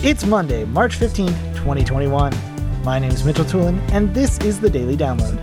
It's 0.00 0.24
Monday, 0.24 0.64
March 0.64 0.96
15th, 0.96 1.56
2021. 1.56 2.32
My 2.84 3.00
name 3.00 3.10
is 3.10 3.24
Mitchell 3.24 3.44
Tulin, 3.44 3.80
and 3.90 4.14
this 4.14 4.38
is 4.38 4.60
the 4.60 4.70
Daily 4.70 4.96
Download. 4.96 5.36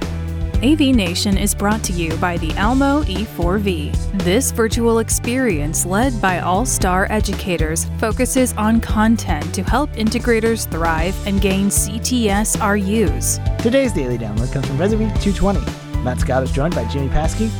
AV 0.63 0.95
Nation 0.95 1.37
is 1.37 1.53
brought 1.53 1.83
to 1.83 1.91
you 1.91 2.15
by 2.19 2.37
the 2.37 2.57
Almo 2.57 3.03
E4V. 3.03 4.23
This 4.23 4.51
virtual 4.51 4.99
experience, 4.99 5.85
led 5.85 6.21
by 6.21 6.39
all 6.39 6.65
star 6.65 7.05
educators, 7.09 7.87
focuses 7.97 8.53
on 8.53 8.79
content 8.79 9.53
to 9.53 9.61
help 9.61 9.91
integrators 9.91 10.71
thrive 10.71 11.15
and 11.27 11.41
gain 11.41 11.67
CTS 11.67 12.55
RUs. 12.61 13.41
Today's 13.61 13.91
Daily 13.91 14.17
Download 14.17 14.53
comes 14.53 14.67
from 14.67 14.77
Recipe 14.77 15.07
220. 15.19 15.59
Matt 16.01 16.21
Scott 16.21 16.43
is 16.43 16.51
joined 16.53 16.73
by 16.73 16.87
Jimmy 16.87 17.09
Paskey, 17.09 17.51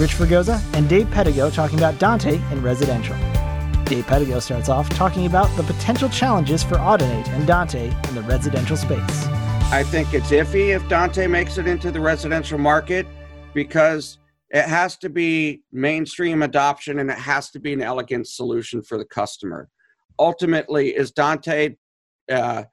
Rich 0.00 0.12
Fergoza, 0.12 0.62
and 0.74 0.88
Dave 0.88 1.08
Pedigo 1.08 1.52
talking 1.52 1.76
about 1.76 1.98
Dante 1.98 2.40
in 2.50 2.62
residential. 2.62 3.16
Dave 3.88 4.04
Pedigo 4.04 4.42
starts 4.42 4.68
off 4.68 4.86
talking 4.90 5.24
about 5.24 5.48
the 5.56 5.62
potential 5.62 6.10
challenges 6.10 6.62
for 6.62 6.74
Audinate 6.74 7.26
and 7.28 7.46
Dante 7.46 7.86
in 7.86 8.14
the 8.14 8.20
residential 8.22 8.76
space. 8.76 9.26
I 9.70 9.82
think 9.82 10.12
it's 10.12 10.30
iffy 10.30 10.76
if 10.76 10.86
Dante 10.90 11.26
makes 11.26 11.56
it 11.56 11.66
into 11.66 11.90
the 11.90 11.98
residential 11.98 12.58
market 12.58 13.06
because 13.54 14.18
it 14.50 14.64
has 14.64 14.98
to 14.98 15.08
be 15.08 15.62
mainstream 15.72 16.42
adoption 16.42 16.98
and 16.98 17.10
it 17.10 17.16
has 17.16 17.50
to 17.52 17.58
be 17.58 17.72
an 17.72 17.80
elegant 17.80 18.28
solution 18.28 18.82
for 18.82 18.98
the 18.98 19.06
customer. 19.06 19.70
Ultimately, 20.18 20.94
is 20.94 21.10
Dante 21.10 21.76
uh, 22.30 22.64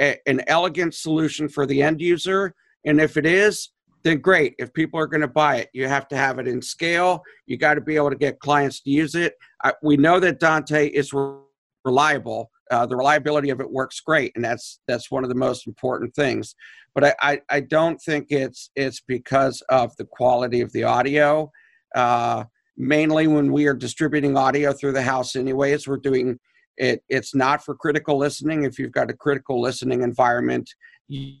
a, 0.00 0.18
an 0.26 0.42
elegant 0.48 0.94
solution 0.94 1.48
for 1.48 1.66
the 1.66 1.82
end 1.82 2.00
user? 2.00 2.52
And 2.84 3.00
if 3.00 3.16
it 3.16 3.26
is, 3.26 3.70
then 4.04 4.18
great. 4.18 4.54
If 4.58 4.72
people 4.74 5.00
are 5.00 5.06
going 5.06 5.22
to 5.22 5.28
buy 5.28 5.56
it, 5.56 5.70
you 5.72 5.88
have 5.88 6.06
to 6.08 6.16
have 6.16 6.38
it 6.38 6.46
in 6.46 6.60
scale. 6.62 7.22
You 7.46 7.56
got 7.56 7.74
to 7.74 7.80
be 7.80 7.96
able 7.96 8.10
to 8.10 8.16
get 8.16 8.38
clients 8.38 8.80
to 8.82 8.90
use 8.90 9.14
it. 9.14 9.34
I, 9.64 9.72
we 9.82 9.96
know 9.96 10.20
that 10.20 10.38
Dante 10.38 10.88
is 10.88 11.12
re- 11.12 11.38
reliable. 11.84 12.50
Uh, 12.70 12.86
the 12.86 12.96
reliability 12.96 13.50
of 13.50 13.60
it 13.60 13.70
works 13.70 14.00
great, 14.00 14.32
and 14.34 14.44
that's 14.44 14.80
that's 14.86 15.10
one 15.10 15.24
of 15.24 15.28
the 15.28 15.34
most 15.34 15.66
important 15.66 16.14
things. 16.14 16.54
But 16.94 17.04
I, 17.04 17.14
I, 17.20 17.40
I 17.50 17.60
don't 17.60 18.00
think 18.00 18.26
it's 18.30 18.70
it's 18.76 19.00
because 19.00 19.62
of 19.68 19.96
the 19.96 20.04
quality 20.04 20.60
of 20.60 20.72
the 20.72 20.84
audio. 20.84 21.50
Uh, 21.94 22.44
mainly 22.76 23.26
when 23.26 23.52
we 23.52 23.66
are 23.66 23.74
distributing 23.74 24.36
audio 24.36 24.72
through 24.72 24.92
the 24.92 25.02
house, 25.02 25.36
anyways, 25.36 25.88
we're 25.88 25.96
doing 25.96 26.38
it. 26.76 27.02
It's 27.08 27.34
not 27.34 27.64
for 27.64 27.74
critical 27.74 28.18
listening. 28.18 28.64
If 28.64 28.78
you've 28.78 28.92
got 28.92 29.10
a 29.10 29.14
critical 29.14 29.60
listening 29.60 30.02
environment, 30.02 30.68
you, 31.08 31.36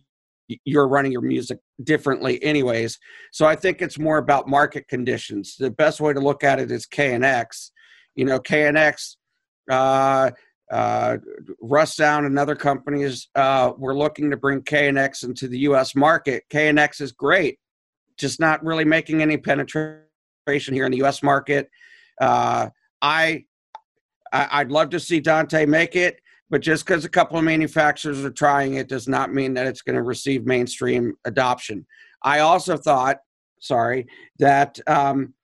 you're 0.64 0.88
running 0.88 1.12
your 1.12 1.22
music 1.22 1.58
differently 1.84 2.42
anyways 2.42 2.98
so 3.32 3.46
i 3.46 3.56
think 3.56 3.80
it's 3.80 3.98
more 3.98 4.18
about 4.18 4.48
market 4.48 4.86
conditions 4.88 5.56
the 5.58 5.70
best 5.70 6.00
way 6.00 6.12
to 6.12 6.20
look 6.20 6.44
at 6.44 6.58
it 6.58 6.70
is 6.70 6.86
knx 6.86 7.70
you 8.14 8.24
know 8.24 8.38
knx 8.38 9.16
uh, 9.70 10.30
uh, 10.70 11.18
Russound 11.62 12.26
and 12.26 12.38
other 12.38 12.56
companies 12.56 13.28
uh, 13.34 13.72
were 13.76 13.96
looking 13.96 14.30
to 14.30 14.36
bring 14.36 14.60
KNX 14.62 15.24
into 15.24 15.46
the 15.46 15.58
U.S. 15.60 15.94
market. 15.94 16.44
KNX 16.50 17.00
is 17.00 17.12
great, 17.12 17.58
just 18.18 18.40
not 18.40 18.64
really 18.64 18.84
making 18.84 19.22
any 19.22 19.36
penetration 19.36 20.04
here 20.46 20.86
in 20.86 20.92
the 20.92 20.98
U.S. 20.98 21.22
market. 21.22 21.68
Uh, 22.20 22.70
I, 23.02 23.44
I 24.32 24.64
would 24.64 24.72
love 24.72 24.90
to 24.90 25.00
see 25.00 25.20
Dante 25.20 25.66
make 25.66 25.96
it. 25.96 26.18
But 26.50 26.60
just 26.60 26.86
because 26.86 27.04
a 27.04 27.10
couple 27.10 27.38
of 27.38 27.44
manufacturers 27.44 28.24
are 28.24 28.30
trying 28.30 28.74
it 28.74 28.88
does 28.88 29.08
not 29.08 29.32
mean 29.32 29.54
that 29.54 29.66
it's 29.66 29.82
going 29.82 29.96
to 29.96 30.02
receive 30.02 30.46
mainstream 30.46 31.14
adoption. 31.24 31.86
I 32.22 32.40
also 32.40 32.76
thought, 32.76 33.18
sorry, 33.60 34.06
that 34.38 34.78
um, 34.86 35.34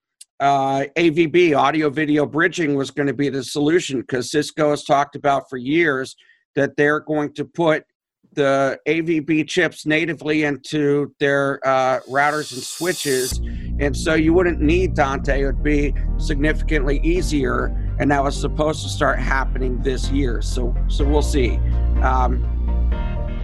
uh, 0.41 0.85
AVB, 0.97 1.57
audio 1.57 1.91
video 1.91 2.27
bridging, 2.27 2.75
was 2.75 2.91
going 2.91 3.07
to 3.07 3.15
be 3.15 3.29
the 3.29 3.45
solution 3.45 4.01
because 4.01 4.31
Cisco 4.31 4.71
has 4.71 4.85
talked 4.85 5.17
about 5.17 5.49
for 5.51 5.57
years 5.57 6.17
that 6.55 6.77
they're 6.77 7.01
going 7.01 7.33
to 7.35 7.45
put 7.45 7.85
the 8.33 8.79
AVB 8.87 9.49
chips 9.49 9.87
natively 9.87 10.45
into 10.45 11.13
their 11.19 11.61
uh, 11.67 12.01
routers 12.09 12.53
and 12.53 12.63
switches. 12.63 13.39
And 13.81 13.97
so 13.97 14.15
you 14.15 14.33
wouldn't 14.33 14.61
need 14.61 14.95
Dante. 14.95 15.43
It 15.43 15.47
would 15.47 15.63
be 15.63 15.95
significantly 16.19 17.01
easier. 17.03 17.80
And 18.01 18.11
that 18.11 18.25
was 18.25 18.35
supposed 18.35 18.83
to 18.83 18.89
start 18.89 19.19
happening 19.19 19.81
this 19.83 20.11
year. 20.11 20.43
So, 20.43 20.75
so 20.89 21.05
we'll 21.05 21.23
see. 21.23 21.59
Um, 22.03 22.43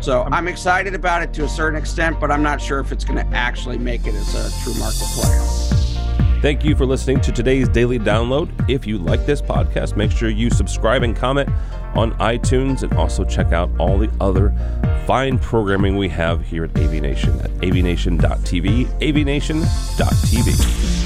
so 0.00 0.24
I'm 0.32 0.48
excited 0.48 0.94
about 0.94 1.22
it 1.22 1.32
to 1.34 1.44
a 1.44 1.48
certain 1.48 1.78
extent, 1.78 2.18
but 2.20 2.30
I'm 2.30 2.42
not 2.42 2.60
sure 2.60 2.80
if 2.80 2.90
it's 2.90 3.04
going 3.04 3.18
to 3.18 3.36
actually 3.36 3.78
make 3.78 4.06
it 4.06 4.14
as 4.14 4.34
a 4.34 4.62
true 4.62 4.74
market 4.80 5.06
player. 5.14 5.42
Thank 6.42 6.64
you 6.64 6.76
for 6.76 6.86
listening 6.86 7.20
to 7.22 7.32
today's 7.32 7.68
daily 7.68 7.98
download. 7.98 8.70
If 8.70 8.86
you 8.86 8.98
like 8.98 9.26
this 9.26 9.42
podcast, 9.42 9.96
make 9.96 10.10
sure 10.10 10.28
you 10.28 10.50
subscribe 10.50 11.02
and 11.02 11.16
comment 11.16 11.48
on 11.94 12.12
iTunes 12.18 12.82
and 12.82 12.92
also 12.94 13.24
check 13.24 13.52
out 13.52 13.70
all 13.78 13.96
the 13.98 14.10
other 14.20 14.50
fine 15.06 15.38
programming 15.38 15.96
we 15.96 16.10
have 16.10 16.42
here 16.42 16.64
at 16.64 16.76
AV 16.78 16.92
Nation 16.94 17.38
at 17.40 17.50
avnation.tv, 17.62 18.86
avnation.tv. 19.00 21.05